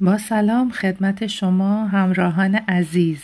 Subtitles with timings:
[0.00, 3.22] با سلام خدمت شما همراهان عزیز.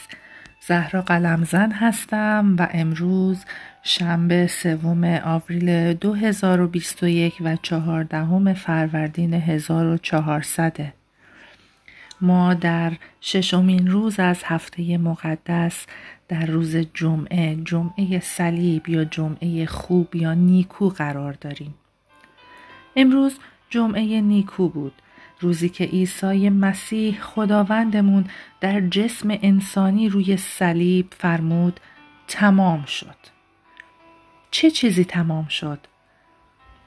[0.67, 3.45] زهرا قلمزن هستم و امروز
[3.83, 10.77] شنبه سوم آوریل 2021 و چهاردهم فروردین 1400
[12.21, 15.87] ما در ششمین روز از هفته مقدس
[16.29, 21.75] در روز جمعه جمعه صلیب یا جمعه خوب یا نیکو قرار داریم.
[22.97, 23.39] امروز
[23.71, 24.93] جمعه نیکو بود.
[25.41, 28.25] روزی که عیسی مسیح خداوندمون
[28.61, 31.81] در جسم انسانی روی صلیب فرمود
[32.29, 33.17] تمام شد
[34.51, 35.79] چه چیزی تمام شد؟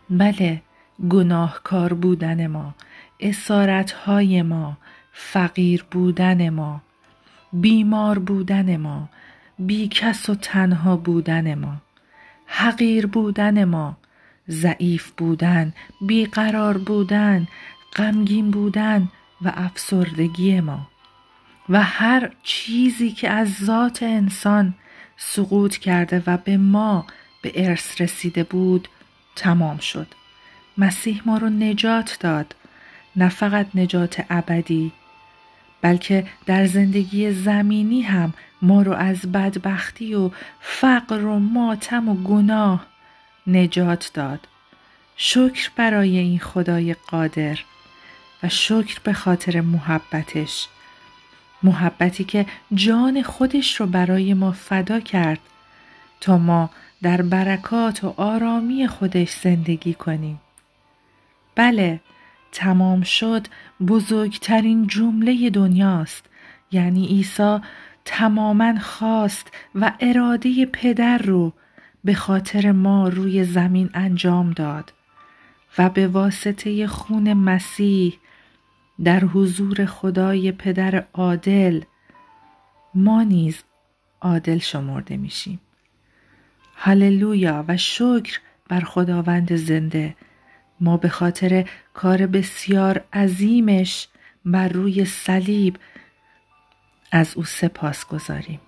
[0.09, 0.61] بله
[1.09, 2.75] گناهکار بودن ما
[4.05, 4.77] های ما
[5.11, 6.81] فقیر بودن ما
[7.53, 9.09] بیمار بودن ما
[9.59, 11.77] بیکس و تنها بودن ما
[12.45, 13.97] حقیر بودن ما
[14.49, 17.47] ضعیف بودن بیقرار بودن
[17.95, 19.09] غمگین بودن
[19.41, 20.87] و افسردگی ما
[21.69, 24.73] و هر چیزی که از ذات انسان
[25.17, 27.05] سقوط کرده و به ما
[27.41, 28.87] به ارث رسیده بود
[29.35, 30.07] تمام شد.
[30.77, 32.55] مسیح ما رو نجات داد.
[33.15, 34.91] نه فقط نجات ابدی
[35.81, 42.85] بلکه در زندگی زمینی هم ما رو از بدبختی و فقر و ماتم و گناه
[43.47, 44.47] نجات داد.
[45.15, 47.59] شکر برای این خدای قادر.
[48.43, 50.67] و شکر به خاطر محبتش.
[51.63, 55.39] محبتی که جان خودش رو برای ما فدا کرد
[56.21, 56.69] تا ما
[57.01, 60.41] در برکات و آرامی خودش زندگی کنیم.
[61.55, 61.99] بله
[62.51, 63.47] تمام شد
[63.87, 66.25] بزرگترین جمله دنیاست.
[66.71, 67.59] یعنی عیسی
[68.05, 71.53] تماما خواست و اراده پدر رو
[72.03, 74.93] به خاطر ما روی زمین انجام داد.
[75.77, 78.19] و به واسطه خون مسیح
[79.03, 81.81] در حضور خدای پدر عادل
[82.93, 83.63] ما نیز
[84.21, 85.59] عادل شمرده میشیم.
[86.75, 90.15] هللویا و شکر بر خداوند زنده.
[90.79, 94.07] ما به خاطر کار بسیار عظیمش
[94.45, 95.77] بر روی صلیب
[97.11, 98.59] از او سپاس گذاریم.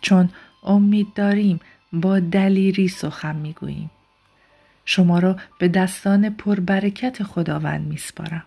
[0.00, 0.30] چون
[0.62, 1.60] امید داریم
[1.92, 3.90] با دلیری سخن می‌گوییم.
[4.84, 8.44] شما را به دستان پربرکت خداوند میسپارم.